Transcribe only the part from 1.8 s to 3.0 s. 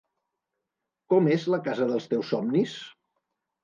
dels teus somnis?